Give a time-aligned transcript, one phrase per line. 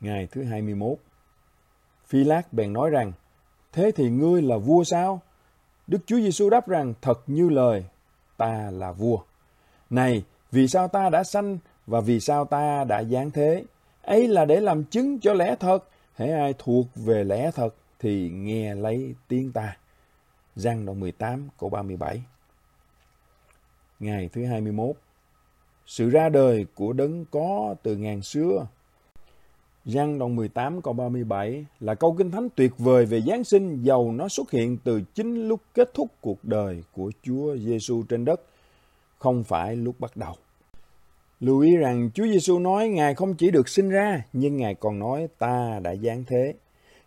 [0.00, 0.98] Ngày thứ 21
[2.06, 3.12] Phi Lát bèn nói rằng,
[3.72, 5.20] Thế thì ngươi là vua sao?
[5.86, 7.84] Đức Chúa Giêsu đáp rằng, thật như lời,
[8.36, 9.18] ta là vua.
[9.90, 13.64] Này, vì sao ta đã sanh và vì sao ta đã giáng thế?
[14.08, 15.78] ấy là để làm chứng cho lẽ thật.
[16.16, 19.76] Hễ ai thuộc về lẽ thật thì nghe lấy tiếng ta.
[20.56, 22.22] Giăng đoạn 18 câu 37
[24.00, 24.96] Ngày thứ 21
[25.86, 28.66] Sự ra đời của đấng có từ ngàn xưa
[29.88, 34.12] Giăng đoạn 18 câu 37 là câu kinh thánh tuyệt vời về Giáng sinh dầu
[34.12, 38.40] nó xuất hiện từ chính lúc kết thúc cuộc đời của Chúa Giêsu trên đất,
[39.18, 40.34] không phải lúc bắt đầu.
[41.40, 44.98] Lưu ý rằng Chúa Giêsu nói Ngài không chỉ được sinh ra, nhưng Ngài còn
[44.98, 46.54] nói ta đã giáng thế.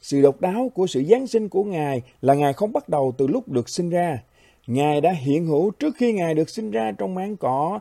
[0.02, 3.28] Sự độc đáo của sự giáng sinh của Ngài là Ngài không bắt đầu từ
[3.28, 4.24] lúc được sinh ra.
[4.68, 7.80] Ngài đã hiện hữu trước khi Ngài được sinh ra trong máng cỏ.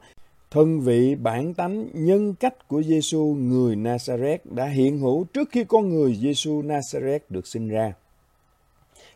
[0.51, 5.65] Thân vị, bản tánh, nhân cách của Giêsu người Nazareth đã hiện hữu trước khi
[5.65, 7.93] con người Giêsu Nazareth được sinh ra.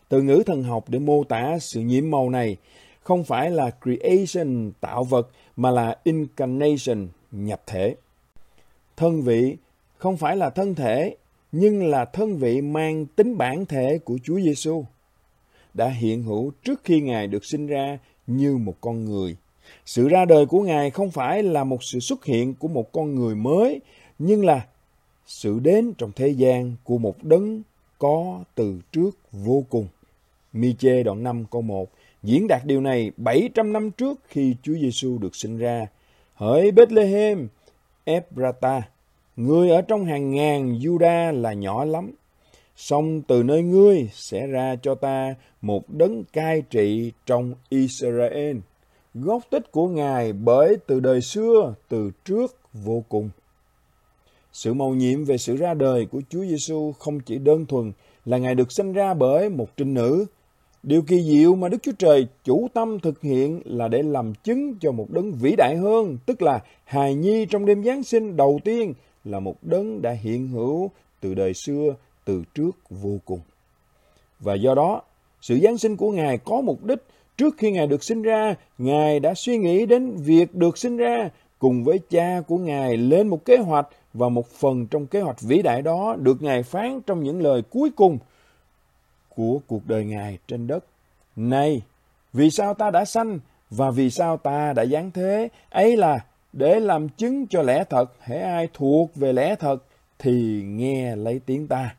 [0.08, 2.56] Từ ngữ thần học để mô tả sự nhiễm màu này
[3.02, 7.96] không phải là creation tạo vật mà là incarnation nhập thể.
[8.96, 9.56] Thân vị
[9.96, 11.16] không phải là thân thể,
[11.52, 14.84] nhưng là thân vị mang tính bản thể của Chúa Giêsu
[15.74, 19.36] đã hiện hữu trước khi Ngài được sinh ra như một con người.
[19.86, 23.14] Sự ra đời của Ngài không phải là một sự xuất hiện của một con
[23.14, 23.80] người mới,
[24.18, 24.66] nhưng là
[25.26, 27.62] sự đến trong thế gian của một đấng
[27.98, 29.86] có từ trước vô cùng.
[30.52, 31.90] Mi-chê đoạn 5 câu 1
[32.22, 35.86] diễn đạt điều này 700 năm trước khi Chúa Giêsu được sinh ra
[36.34, 37.48] Hỡi Bethlehem,
[38.04, 38.82] Ephrata,
[39.36, 42.10] ngươi ở trong hàng ngàn Juda là nhỏ lắm.
[42.76, 48.56] Song từ nơi ngươi sẽ ra cho ta một đấng cai trị trong Israel.
[49.14, 53.30] Gốc tích của Ngài bởi từ đời xưa, từ trước vô cùng.
[54.52, 57.92] Sự mầu nhiệm về sự ra đời của Chúa Giêsu không chỉ đơn thuần
[58.24, 60.26] là Ngài được sinh ra bởi một trinh nữ,
[60.86, 64.74] Điều kỳ diệu mà Đức Chúa Trời chủ tâm thực hiện là để làm chứng
[64.80, 68.60] cho một đấng vĩ đại hơn, tức là hài nhi trong đêm Giáng sinh đầu
[68.64, 68.94] tiên
[69.24, 71.94] là một đấng đã hiện hữu từ đời xưa,
[72.24, 73.40] từ trước vô cùng.
[74.40, 75.02] Và do đó,
[75.40, 76.98] sự Giáng sinh của Ngài có mục đích
[77.36, 81.28] trước khi Ngài được sinh ra, Ngài đã suy nghĩ đến việc được sinh ra
[81.58, 85.40] cùng với cha của Ngài lên một kế hoạch và một phần trong kế hoạch
[85.40, 88.18] vĩ đại đó được Ngài phán trong những lời cuối cùng–
[89.36, 90.84] của cuộc đời Ngài trên đất.
[91.36, 91.82] Này,
[92.32, 93.38] vì sao ta đã sanh
[93.70, 95.48] và vì sao ta đã giáng thế?
[95.70, 99.76] Ấy là để làm chứng cho lẽ thật, hễ ai thuộc về lẽ thật
[100.18, 101.94] thì nghe lấy tiếng ta.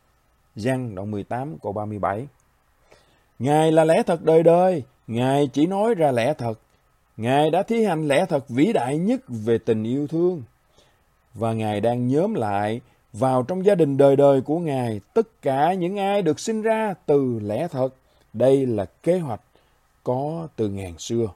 [0.55, 2.27] Giăng đoạn 18 câu 37
[3.39, 6.59] Ngài là lẽ thật đời đời, Ngài chỉ nói ra lẽ thật.
[7.17, 10.43] Ngài đã thi hành lẽ thật vĩ đại nhất về tình yêu thương.
[11.33, 12.81] Và Ngài đang nhóm lại
[13.13, 16.93] vào trong gia đình đời đời của Ngài tất cả những ai được sinh ra
[17.05, 17.89] từ lẽ thật.
[18.33, 19.41] Đây là kế hoạch
[20.03, 21.27] có từ ngàn xưa.